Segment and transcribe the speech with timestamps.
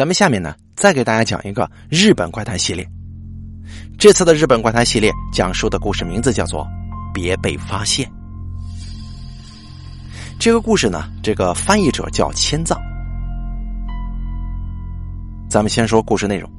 [0.00, 2.88] 咱们下面呢，再给大家讲一个日本怪谈系列。
[3.98, 6.64] 这次的日本怪谈系列讲述的故事名字叫做
[7.12, 8.08] 《别被发现》。
[10.38, 12.80] 这个故事呢，这个翻译者叫千藏。
[15.50, 16.50] 咱们先说故事内容。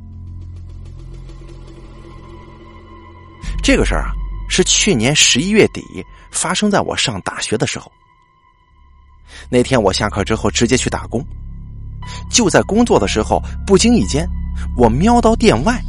[3.63, 4.13] 这个事儿啊，
[4.51, 5.81] 是去年十一月底
[6.29, 7.91] 发生在我上大学的时候。
[9.49, 11.25] 那天我下课之后直接去打工，
[12.29, 14.27] 就在工作的时候，不经意间，
[14.75, 15.81] 我瞄到店外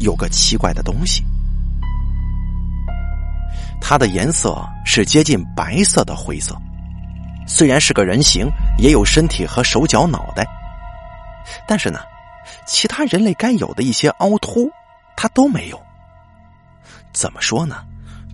[0.00, 1.22] 有个奇怪的东西。
[3.80, 6.56] 它的颜色是接近白色的灰色，
[7.46, 8.46] 虽然是个人形，
[8.78, 10.46] 也有身体和手脚脑袋，
[11.66, 12.00] 但是呢，
[12.66, 14.68] 其他人类该有的一些凹凸，
[15.16, 15.80] 它都没有。
[17.12, 17.76] 怎么说呢？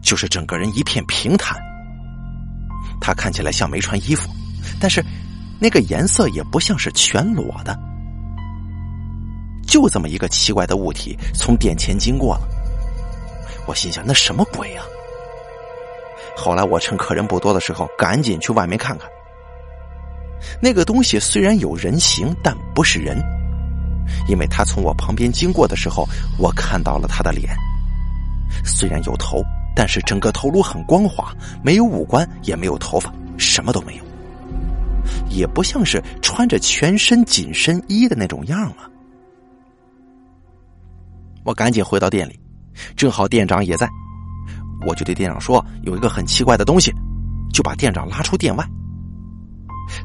[0.02, 1.59] 就是整个人一片平坦。
[3.01, 4.30] 他看起来像没穿衣服，
[4.80, 5.05] 但是
[5.64, 7.74] 那个颜色也不像是全裸的。
[9.66, 12.46] 就这么一个奇怪的物体从殿前经过了，
[13.66, 14.82] 我心想那什么鬼呀？
[16.37, 19.09] 后来我趁客人不多的时候，赶紧去外面看看。
[20.60, 23.16] 那个东西虽然有人形，但不是人，
[24.28, 26.06] 因为他从我旁边经过的时候，
[26.38, 27.49] 我看到了他的脸。
[28.66, 29.43] 虽然有头，
[29.74, 34.04] 但是整个头颅很光滑，没有五官，也没有头发，什么都没有，
[35.29, 38.88] 也不像是穿着全身紧身衣的那种样啊！
[41.45, 42.38] 我赶紧回到店里，
[42.96, 43.88] 正好店长也在，
[44.87, 46.93] 我就对店长说有一个很奇怪的东西，
[47.52, 48.66] 就把店长拉出店外。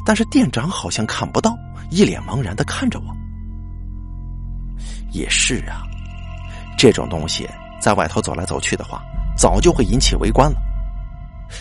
[0.06, 1.58] 但是店长好像看不到，
[1.90, 3.16] 一脸茫然的看着我。
[5.12, 5.84] 也是啊，
[6.78, 7.48] 这种东西。
[7.80, 9.02] 在外头走来走去的话，
[9.38, 10.58] 早就会引起围观了。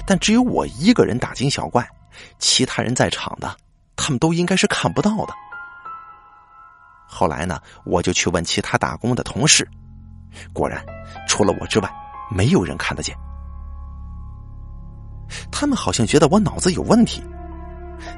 [0.05, 1.89] 但只有我一个人大惊小怪，
[2.39, 3.57] 其他人在场的，
[3.97, 5.33] 他们都应该是看不到的。
[7.07, 9.67] 后来呢，我就去问其他打工的同事，
[10.53, 10.85] 果然，
[11.27, 11.91] 除了我之外，
[12.31, 13.17] 没有人看得见。
[15.51, 17.23] 他们好像觉得我脑子有问题。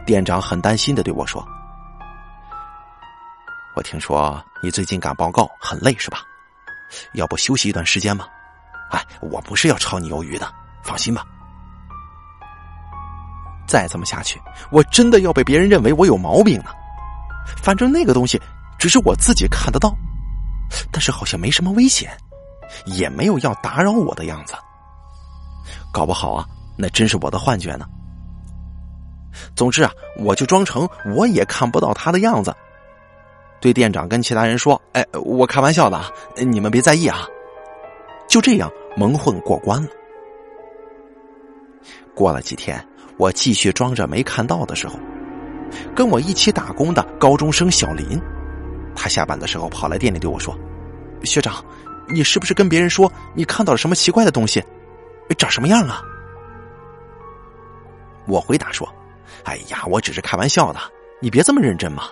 [0.05, 1.45] 店长很担心的对我说
[3.75, 6.23] ：“我听说你最近赶报告很累，是吧？”
[7.15, 8.29] 要不休息一段时间吧？
[8.91, 11.25] 哎，我不是要炒你鱿鱼的，放心吧。
[13.71, 14.41] 再这么下去，
[14.73, 16.75] 我真的要被别人认为我有毛病了。
[17.63, 18.41] 反正那个东西
[18.79, 19.95] 只是我自己看得到，
[20.91, 22.11] 但是好像没什么危险，
[22.85, 24.55] 也没有要打扰我的样子。
[25.93, 26.45] 搞不好啊，
[26.77, 27.87] 那真是我的幻觉呢。
[29.55, 32.53] 总之啊，我就装成我也看不到他的样子。
[33.61, 37.29] 对店长跟其他人说：“哎，我开玩笑的啊，你们别在意啊。”
[38.29, 39.89] 就这样蒙混过关了。
[42.15, 42.85] 过了几天，
[43.21, 44.99] 我继续装着没看到的时候，
[45.95, 48.19] 跟我一起打工的高中生小林，
[48.97, 50.59] 他下班的时候跑来店里对我说
[51.23, 51.63] ：“学长，
[52.09, 54.65] 你是不是跟别人说你看到了什么奇怪的东西？
[55.37, 56.01] 长什么样啊？”
[58.27, 58.89] 我回答说
[59.45, 60.81] ：“哎呀，我只是开玩笑的，
[61.21, 62.05] 你别这么认真嘛。”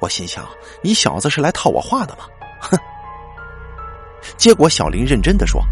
[0.00, 0.48] 我心想
[0.80, 2.24] ：“你小子是来套我话的吗？”
[2.62, 2.78] 哼！
[4.38, 5.62] 结果小林认真的说：“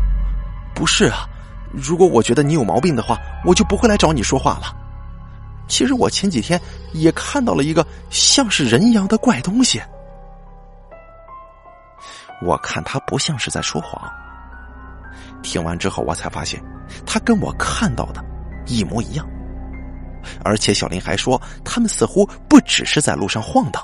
[0.76, 1.26] 不是啊，
[1.72, 4.76] 如果我觉得你有毛病的话，我就不会来找你说话了。
[5.69, 6.60] 其实我前几天
[6.92, 9.81] 也看到了一个像是人一样的怪东西。
[12.42, 14.10] 我看他不像是在说谎。
[15.42, 16.62] 听完之后，我才发现
[17.06, 18.25] 他跟我看到的
[18.66, 19.26] 一模一样。
[20.44, 23.82] 而且小林还说，他们似乎不只是在路上晃荡。”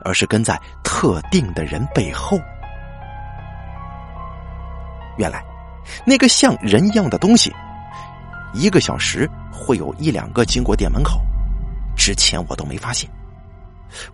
[0.00, 2.38] 而是跟在特定的人背后。
[5.18, 5.44] 原来，
[6.06, 7.52] 那个像人一样的东西，
[8.54, 11.20] 一个小时会有一两个经过店门口。
[11.96, 13.10] 之前我都没发现，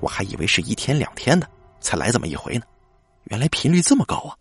[0.00, 1.48] 我还以为是一天两天的
[1.80, 2.62] 才来这么一回呢。
[3.24, 4.36] 原来频率这么高啊！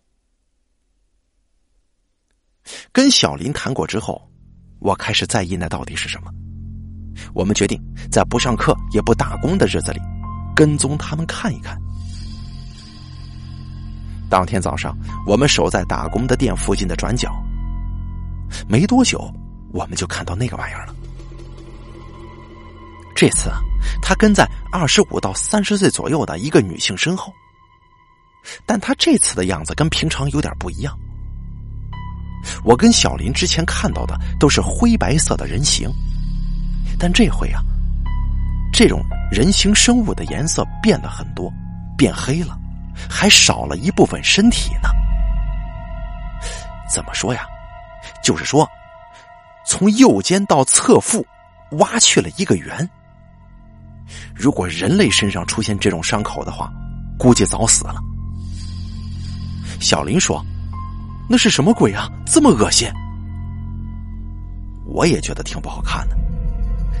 [2.92, 4.30] 跟小林谈过之后，
[4.78, 6.30] 我开始在意那到底是什么。
[7.34, 7.80] 我们决定
[8.10, 10.00] 在不上课也不打工的日子里。
[10.54, 11.80] 跟踪他们看一看。
[14.30, 14.96] 当天早上，
[15.26, 17.30] 我们守在打工的店附近的转角。
[18.68, 19.30] 没多久，
[19.72, 20.94] 我们就看到那个玩意儿了。
[23.14, 23.58] 这次啊，
[24.00, 27.32] 他跟在二十五到三十岁左右的一个女性身后，
[28.64, 30.96] 但他这次的样子跟平常有点不一样。
[32.64, 35.90] 我跟小林之前看到的都是灰白色的人形，
[36.98, 37.60] 但这回啊。
[38.72, 41.52] 这种人形生物的颜色变了很多，
[41.98, 42.56] 变黑了，
[43.08, 44.88] 还少了一部分身体呢。
[46.88, 47.46] 怎么说呀？
[48.22, 48.68] 就是说，
[49.64, 51.24] 从右肩到侧腹
[51.72, 52.88] 挖去了一个圆。
[54.34, 56.70] 如果人类身上出现这种伤口的话，
[57.18, 57.96] 估计早死了。
[59.80, 60.44] 小林说
[61.28, 62.08] ：“那是什么鬼啊？
[62.26, 62.90] 这么恶心！”
[64.86, 66.16] 我也觉得挺不好看的，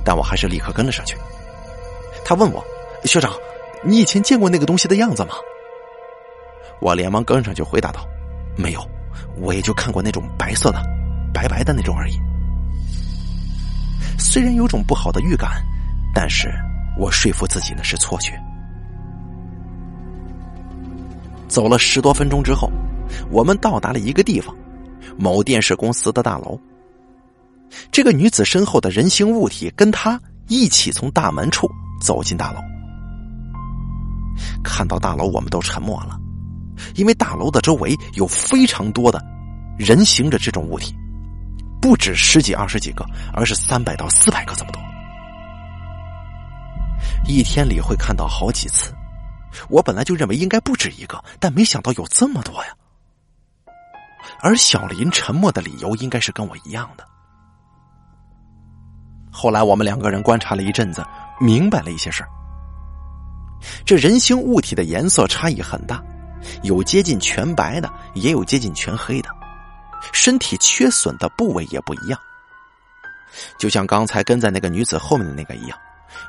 [0.04, 1.16] 但我还是立刻跟了上去。
[2.24, 2.64] 他问我
[3.04, 3.34] ：“学长，
[3.82, 5.34] 你以前见过那个东西的样子吗？”
[6.80, 8.06] 我连忙跟上去回答道
[8.56, 8.80] ：“没有，
[9.36, 10.82] 我也就看过那种白色的、
[11.32, 12.18] 白白的那种而已。”
[14.18, 15.50] 虽然有种不好的预感，
[16.14, 16.52] 但是
[16.98, 18.32] 我说服自己那是错觉。
[21.48, 22.70] 走了十多分钟之后，
[23.30, 24.54] 我们到达了一个地方，
[25.16, 26.60] 某电视公司的大楼。
[27.90, 31.68] 这个女子身后的人形物体跟她一起从大门处
[32.00, 32.60] 走进大楼。
[34.62, 36.19] 看到大楼，我们都沉默了，
[36.94, 39.22] 因为大楼的周围有非常多的
[39.78, 40.94] 人形的这种物体。
[41.80, 44.82] 不止十几二十几个，而是三百到四百个这么多。
[47.26, 48.92] 一天里会看到好几次，
[49.70, 52.70] 我本来就认为应该不止一个，但没想到有这么多呀。
[54.42, 57.04] 而小林沉默的理由应该是跟我一样的。
[59.30, 61.02] 后来我们两个人观察了一阵子，
[61.40, 62.28] 明白了一些事儿。
[63.86, 66.02] 这人形物体的颜色差异很大，
[66.62, 69.28] 有接近全白的，也有接近全黑的。
[70.12, 72.18] 身体缺损的部位也不一样，
[73.58, 75.78] 就像刚才跟在那个女子后面的那个一样，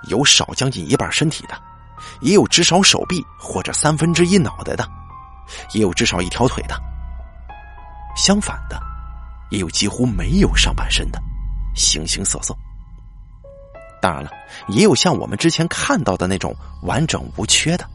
[0.09, 1.55] 有少将近一半身体的，
[2.19, 4.85] 也有至少手臂或者三分之一脑袋的，
[5.73, 6.75] 也有至少一条腿的。
[8.15, 8.77] 相反的，
[9.51, 11.21] 也有几乎没有上半身的，
[11.73, 12.53] 形形色色。
[14.01, 14.29] 当然了，
[14.67, 17.87] 也有像我们之前看到的那种完整无缺的，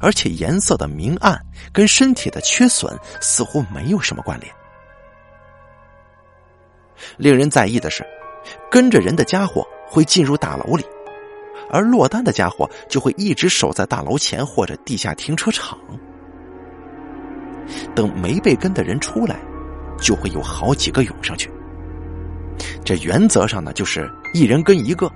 [0.00, 1.40] 而且颜色的明暗
[1.72, 4.52] 跟身体的缺损似乎没有什么关联。
[7.16, 8.04] 令人在意的是，
[8.70, 10.84] 跟着人的家伙会进入大楼里，
[11.70, 15.78] 而落单的家伙就会一直守在大楼前或者地下停车场。
[17.94, 19.36] 等没被跟的人出来，
[19.98, 21.50] 就会有好几个涌上去。
[22.84, 25.10] 这原则上呢，就是一人跟一个，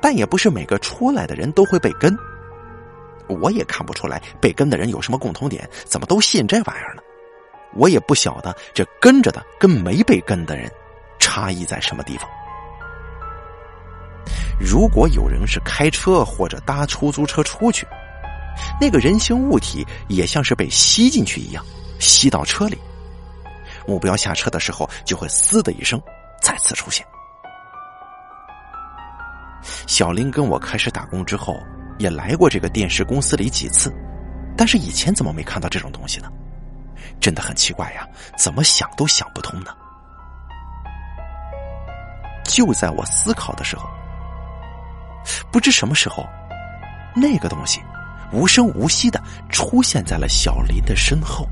[0.00, 2.16] 但也不是每个出来的人都会被跟。
[3.28, 7.02] 我也看不出来被跟的人有什么共同点，怎么都信这玩意儿呢？
[7.74, 10.70] 我也不晓得这跟着的跟没被跟的人。
[11.18, 12.28] 差异在什么地方？
[14.60, 17.86] 如果有人是开车或者搭出租车出去，
[18.80, 21.64] 那个人形物体也像是被吸进去一样，
[21.98, 22.78] 吸到车里。
[23.86, 26.00] 目标下车的时候，就会“嘶”的一声
[26.40, 27.04] 再次出现。
[29.86, 31.58] 小林跟我开始打工之后，
[31.98, 33.92] 也来过这个电视公司里几次，
[34.56, 36.30] 但是以前怎么没看到这种东西呢？
[37.20, 38.06] 真的很奇怪呀，
[38.36, 39.74] 怎么想都想不通呢。
[42.44, 43.88] 就在我思考的时候，
[45.50, 46.26] 不知什么时候，
[47.14, 47.80] 那个东西
[48.32, 51.48] 无声无息的出现在了小林的身后。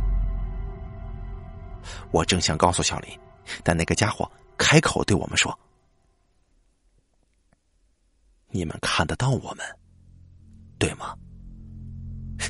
[2.10, 3.18] 我正想告诉小林，
[3.62, 5.58] 但那个家伙开口对我们说
[8.50, 9.64] ：“你们看得到我们，
[10.82, 11.14] 对吗？”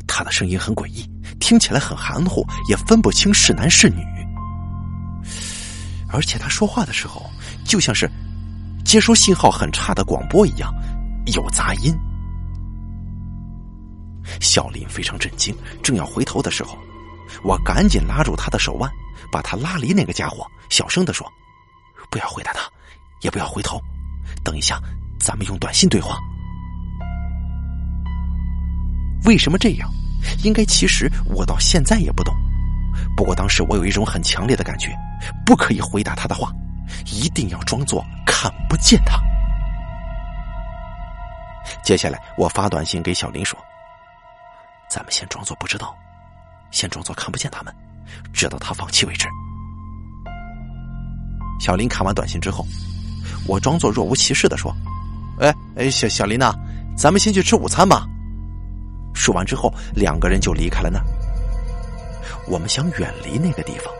[0.09, 1.07] 他的声音很诡异，
[1.39, 4.03] 听起来很含糊，也分不清是男是女，
[6.09, 7.31] 而且他说话的时候
[7.65, 8.11] 就像是……
[8.85, 10.75] 接收信号很差的广播一样，
[11.27, 11.95] 有杂音。
[14.41, 16.77] 小林非常震惊，正要回头的时候，
[17.45, 18.91] 我赶紧拉住他的手腕，
[19.31, 21.25] 把他拉离那个家伙，小声的说
[22.11, 22.61] ：“不要回答他，
[23.21, 23.81] 也不要回头，
[24.43, 24.81] 等一下，
[25.21, 26.19] 咱们用短信对话。”
[29.25, 29.91] 为什么这样？
[30.45, 32.35] 应该其实我到现在也不懂。
[33.17, 34.97] 不过当时我有一种很强烈的感觉，
[35.45, 36.53] 不可以回答他的话。
[37.07, 39.19] 一定要装作看不见他。
[41.83, 43.59] 接下来，我发短信给小林说
[44.91, 45.97] ：“咱们先装作不知道，
[46.71, 47.75] 先装作看不见他们，
[48.33, 49.27] 直到他放弃为止。”
[51.59, 52.67] 小林看完短信之后，
[53.47, 54.75] 我装作若无其事的说
[55.41, 56.55] ：“哎哎，小小林呐，
[56.95, 58.07] 咱们先去吃午餐吧。”
[59.15, 61.01] 说完之后，两个人就离开了那。
[62.47, 63.93] 我们想远离那个地方。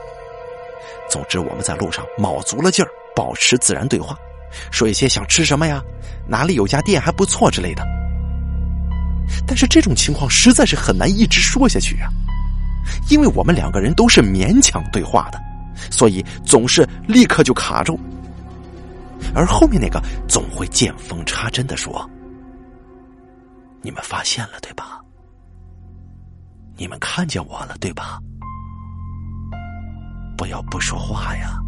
[1.09, 4.17] 总之，我们在路上卯足了劲儿，保持自然对话，
[4.71, 5.83] 说一些想吃什么呀，
[6.27, 7.85] 哪里有家店还不错之类的。
[9.47, 12.09] 但是这种情况实在是很难一直说下去啊，
[13.11, 15.39] 因为我们两个人都是勉强对话的，
[15.91, 17.99] 所以总是立刻就卡住。
[19.35, 22.11] 而后面那个总会见缝插针的说
[23.83, 25.02] ：“你们发现了对吧？
[26.77, 28.19] 你们看见我了对吧？
[30.37, 31.59] 不要不说话呀。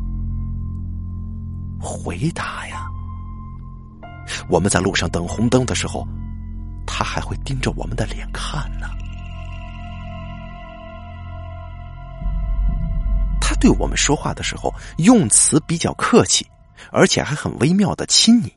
[1.81, 2.87] 回答呀。
[4.49, 6.07] 我们在路上等红灯的时候
[6.87, 8.89] 他还会盯着我们的脸看呢。
[13.41, 16.47] 他对我们说话的时候用词比较客气
[16.91, 18.53] 而且还很微妙的亲昵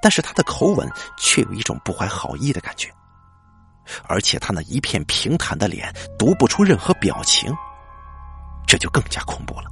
[0.00, 0.88] 但是他的口吻
[1.18, 2.88] 却有一种不怀好意的感觉。
[4.06, 7.54] 而且他那一片平坦的脸读不出任何表情，
[8.66, 9.70] 这就更加恐怖了。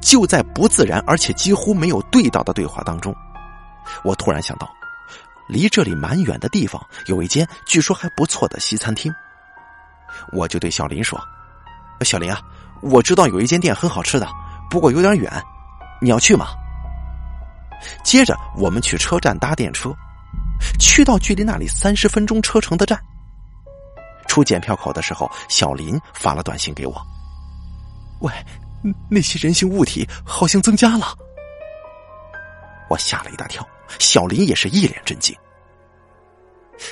[0.00, 3.14] 就在不自然而且几乎没有对到的对话当中，
[4.04, 4.68] 我突然想到，
[5.48, 9.12] 离这里蛮远的地方有一间据说还不错的西餐厅。
[10.32, 11.18] 我就对小林说
[12.04, 12.40] ：“小林啊，
[12.82, 14.28] 我知道有一间店很好吃的，
[14.68, 15.32] 不过有点远，
[16.00, 16.48] 你要去吗？”
[18.04, 19.92] 接着我们去车站搭电车，
[20.82, 23.00] 去到距离那里三十分钟车程的站。
[24.26, 27.00] 出检票口的时候，小林发了短信给我
[28.20, 28.32] ：“喂，
[29.08, 31.16] 那些人形物体好像增加了。”
[32.90, 33.64] 我吓了一大跳，
[34.00, 35.34] 小林也是一脸震惊。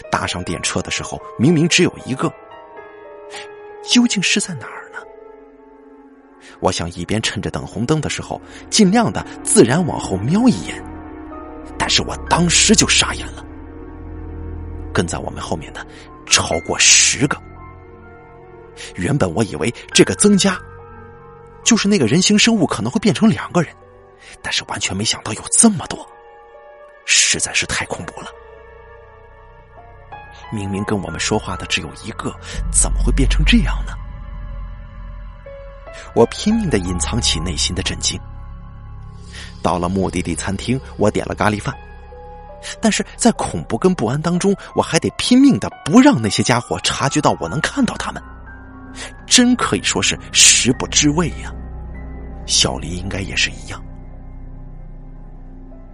[0.09, 2.33] 搭上电车的时候，明明只有一个。
[3.83, 4.99] 究竟是在哪儿呢？
[6.61, 10.81] 我想一边趁着等红灯的时候，尽量的自然往后瞄一眼，
[11.77, 13.45] 但是我当时就傻眼了。
[14.93, 15.87] 跟在我们后面的
[16.27, 17.37] 超过十个。
[18.95, 20.59] 原本我以为这个增加，
[21.63, 23.75] 就是那个人形生物可能会变成两个人，
[24.43, 26.09] 但是完全没想到有这么多，
[27.05, 28.29] 实在是太恐怖了。
[30.53, 32.35] 明明跟我们说话的只有一个，
[32.73, 33.93] 怎么会变成这样呢？
[36.15, 38.19] 我拼命的隐藏起内心的震惊。
[39.63, 41.73] 到了目的地餐厅，我点了咖喱饭，
[42.81, 48.23] 但是在恐怖跟不安当中，我还得拼命的不让那些家伙察觉到我能看到他们，
[49.27, 51.53] 真可以说是食不知味呀。
[52.47, 53.81] 小黎应该也是一样，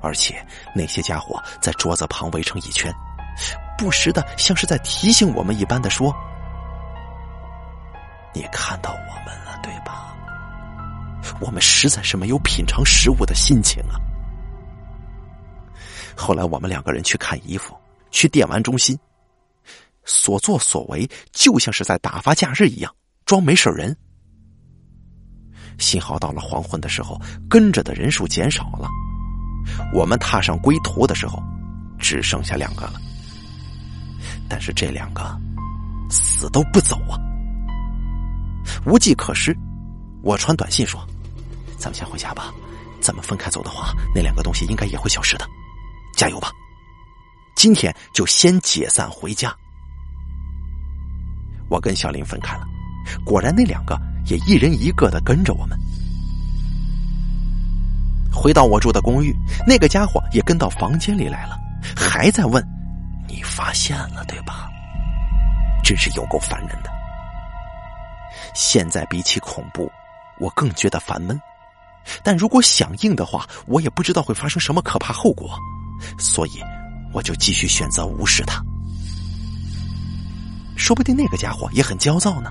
[0.00, 0.34] 而且
[0.74, 2.92] 那些家伙在桌子旁围成一圈。
[3.76, 6.14] 不时的，像是在提醒我们一般的说
[8.32, 10.16] ：“你看到我们了，对吧？
[11.40, 14.00] 我们实在是没有品尝食物的心情啊。”
[16.16, 17.76] 后来我们两个人去看衣服，
[18.10, 18.98] 去电玩中心，
[20.04, 22.92] 所作所为就像是在打发假日一样，
[23.24, 23.96] 装没事人。
[25.78, 27.20] 幸好到了黄昏的时候，
[27.50, 28.88] 跟着的人数减少了，
[29.92, 31.42] 我们踏上归途的时候，
[31.98, 32.94] 只剩下两个了。
[34.48, 35.38] 但是这两个
[36.08, 37.20] 死都不走啊！
[38.86, 39.54] 无计可施，
[40.22, 41.06] 我传短信说
[41.78, 42.52] ：“咱们先回家吧，
[43.00, 45.46] 咱们分开走的话，那两个东西应该也会消失的。
[46.16, 46.50] 加油吧！
[47.54, 49.54] 今天就先解散回家。”
[51.68, 52.66] 我跟小林分开了，
[53.24, 55.78] 果然那两个也一人一个的跟着我们。
[58.32, 59.34] 回到我住的公寓，
[59.66, 61.58] 那个家伙也跟到房间里来了，
[61.96, 62.64] 还在问。
[63.28, 64.68] 你发现了对吧？
[65.82, 66.90] 真是有够烦人的。
[68.54, 69.90] 现在比起恐怖，
[70.38, 71.40] 我更觉得烦闷。
[72.22, 75.58] 但如果响应的话，我也不知道会发生什么可怕后果，
[76.18, 76.62] 所以
[77.12, 78.62] 我就继续选择无视他。
[80.76, 82.50] 说不定那个家伙也很焦躁呢。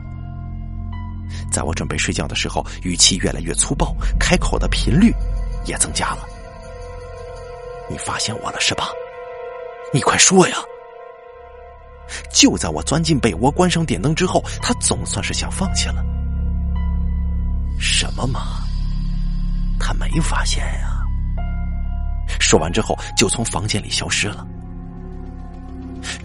[1.51, 5.13] 在我准备睡觉的时候，语气越来越粗暴，开口的频率
[5.65, 6.27] 也增加了。
[7.89, 8.89] 你发现我了是吧？
[9.93, 10.57] 你快说呀！
[12.31, 16.03] 就在我钻进被窝、关上电灯之后，他总算是想放弃了。
[17.79, 18.63] 什么嘛？
[19.79, 20.94] 他没发现呀！
[22.45, 24.45] 说完之后，就从房间里消失了。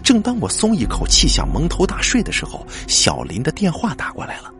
[0.03, 4.53] 正当我松一口气，想蒙头大睡的时候，小林的电话打过来了。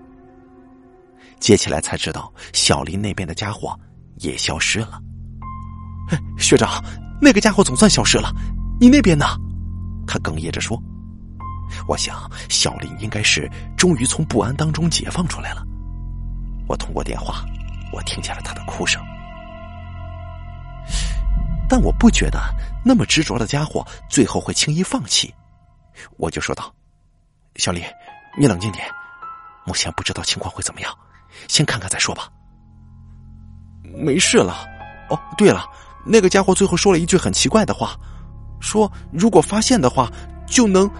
[1.40, 3.80] 接起来才知道，小林那边的家伙
[4.16, 5.00] 也消失了。
[6.40, 6.84] 学长，
[7.22, 8.34] 那个家伙总算消失了。
[8.80, 9.26] 你那边呢？
[10.08, 10.82] 他哽咽着说
[11.88, 15.64] ：“我想小林应该是终于从不安当中解放出来了。”
[16.68, 17.46] 我通过电话，
[17.94, 19.00] 我听见了他的哭声，
[21.72, 22.38] 但我不觉得
[22.84, 25.34] 那么执着的家伙最后会轻易放弃。
[26.18, 26.70] 我就说道
[27.56, 27.82] ：“小李，
[28.38, 28.86] 你冷静点，
[29.64, 30.94] 目前不知道情况会怎么样，
[31.48, 32.28] 先看看再说吧。”
[33.96, 34.66] 没事了。
[35.10, 35.66] 哦，对了，
[36.06, 37.96] 那个家伙最后说了一句很奇怪的话。
[38.60, 40.12] 说：“如果发现的话，
[40.46, 40.92] 就能……”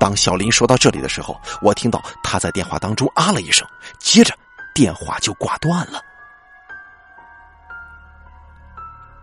[0.00, 4.34] 当小林说到这里的时候，我听到他在电话当中啊了一声，接着
[4.74, 6.02] 电话就挂断了。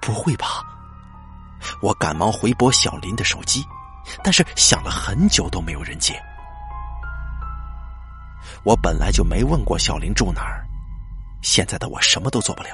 [0.02, 0.64] 不会吧？
[1.82, 3.66] 我赶忙回拨小林的手机，
[4.24, 6.20] 但是响了很久都没有人接。
[8.64, 10.66] 我本来就没问过小林住哪儿，
[11.42, 12.70] 现在的我什么都做不了。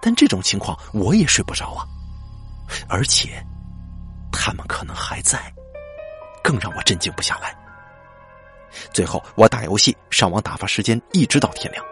[0.00, 1.86] 但这种情况我也睡不着啊。
[2.88, 3.44] 而且，
[4.30, 5.52] 他们可能还在，
[6.42, 7.56] 更让我震惊不下来。
[8.92, 11.84] 最后我打游戏、上网打发时间，一直到天亮。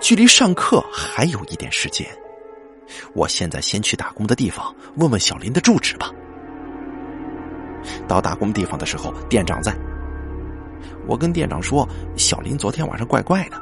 [0.00, 2.06] 距离上课还有一点时间，
[3.14, 6.10] 我现在先去打工的地方问问小林的住址吧。
[8.06, 9.74] 到打工地方的时候，店长在。
[11.06, 13.60] 我跟店长说，小林昨天晚上怪怪的，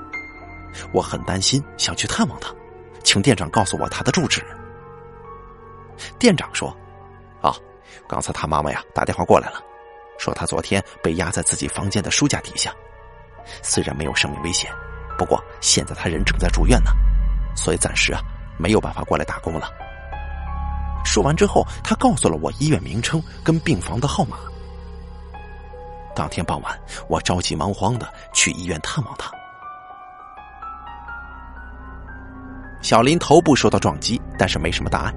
[0.92, 2.54] 我很担心，想去探望他，
[3.02, 4.42] 请店长告诉我他的住址。
[6.18, 6.74] 店长说
[7.40, 7.54] ：“啊，
[8.06, 9.62] 刚才他妈妈呀打电话过来了，
[10.18, 12.74] 说他昨天被压在自己房间的书架底下，
[13.62, 14.70] 虽然没有生命危险，
[15.20, 16.90] 不过现在他人正在住院呢，
[17.54, 18.22] 所以暂时啊
[18.56, 19.68] 没有办法过来打工了。”
[21.04, 24.38] 说完之后，他告诉了我医院名称跟病房的号码。
[26.16, 26.74] 当天傍晚，
[27.06, 29.30] 我着急忙慌的去医院探望他。
[32.80, 35.14] 小林头部受到撞击，但是没什么大碍，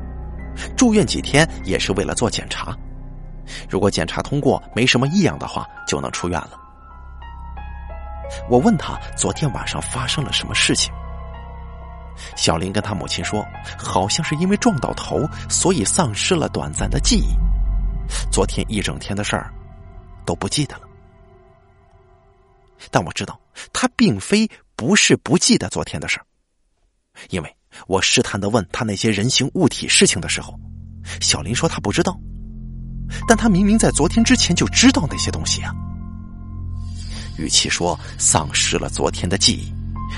[0.76, 2.76] 住院几天也是为了做检查。
[3.70, 6.60] 如果检查通过，没什么异样的话，就能出院了。
[8.50, 10.94] 我问他昨天晚上发生了什么事情。
[12.36, 13.46] 小林跟他母亲说，
[13.78, 17.36] 好像是因为撞到头，所以丧失了短暂的记忆。
[18.32, 19.52] 昨天一整天的事儿
[20.26, 20.82] 都不记得了。
[22.92, 23.40] 但我知道
[23.72, 26.26] 他并非不是不记得昨天的事儿，
[27.30, 27.56] 因为
[27.88, 30.54] 我试探的问他那些人形物体事情的时候，
[31.22, 32.16] 小林说他不知道，
[33.28, 35.74] 但他明明在昨天之前就知道那些东西啊。
[37.38, 39.74] 与其说丧失了昨天的记忆。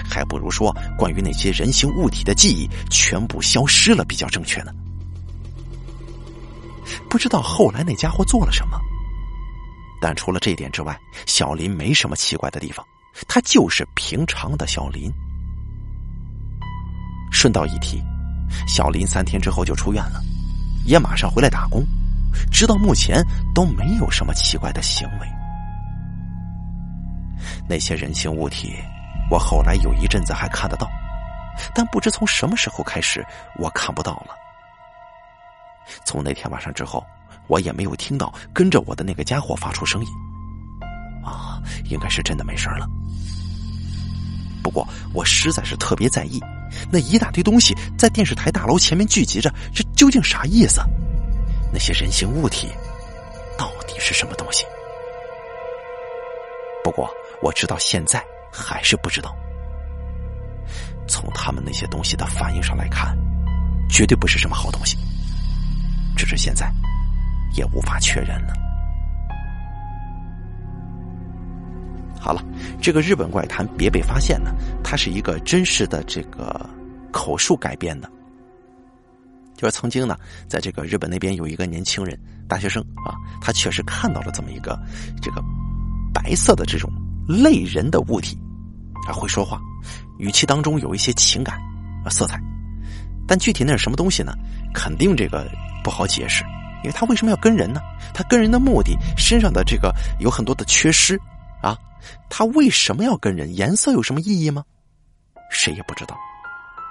[0.09, 4.73] 还不如说，关于那些人形物体的记忆全部消失了比较正确呢。
[7.09, 8.77] 不知道后来那家伙做了什么，
[10.01, 12.85] 但除了这点之外，小林没什么奇怪的地方，
[13.27, 15.09] 他就是平常的小林。
[17.31, 18.03] 顺道一提，
[18.67, 20.21] 小林三天之后就出院了，
[20.85, 21.85] 也马上回来打工，
[22.51, 25.44] 直到目前都没有什么奇怪的行为。
[27.67, 28.75] 那些人形物体。
[29.29, 30.87] 我后来有一阵子还看得到，
[31.73, 33.25] 但不知从什么时候开始，
[33.57, 34.35] 我看不到了。
[36.03, 37.03] 从那天晚上之后，
[37.47, 40.07] 我也没有听到跟着我的那个家伙发出声音。
[41.23, 42.87] 啊，应该是真的没事了。
[44.61, 46.39] 不过我实在是特别在意，
[46.91, 50.81] 那一大堆东西在电视台大楼前面聚集着，这究竟啥意思？
[51.73, 52.69] 那些人形物体
[53.57, 54.65] 到底是什么东西？
[56.83, 57.09] 不过
[57.41, 58.23] 我知道现在。
[58.57, 59.35] 还是不知道。
[61.09, 63.13] 从他们那些东西的反应上来看，
[63.89, 64.97] 绝对不是什么好东西。
[66.15, 66.71] 只是现在
[67.57, 68.53] 也无法确认了。
[72.17, 72.41] 好了，
[72.81, 76.69] 这个日本怪谈别被发现呢，它是一个真实的这个
[77.11, 78.09] 口述改编的。
[79.57, 80.17] 就是曾经呢，
[80.47, 82.17] 在这个日本那边有一个年轻人，
[82.47, 84.79] 大学生啊，他确实看到了这么一个
[85.21, 85.43] 这个
[86.13, 86.89] 白色的这种
[87.27, 88.37] 类人的物体。
[89.05, 89.61] 他会说话，
[90.17, 91.59] 语气当中有一些情感
[92.03, 92.39] 啊色彩，
[93.27, 94.33] 但具体那是什么东西呢？
[94.73, 95.47] 肯定这个
[95.83, 96.43] 不好解释，
[96.83, 97.79] 因为他为什么要跟人呢？
[98.13, 101.19] 他跟人的目的，身上的这个有很多的缺失
[101.61, 101.77] 啊，
[102.29, 103.55] 他为什么要跟人？
[103.55, 104.63] 颜色有什么意义吗？
[105.51, 106.17] 谁也不知道。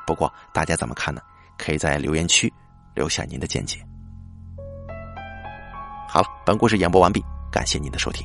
[0.06, 1.20] 不过大家怎么看呢？
[1.58, 2.52] 可以在留言区
[2.94, 3.78] 留下您的见解。
[6.08, 7.20] 好了，本故事演播完毕，
[7.50, 8.24] 感谢您的收听。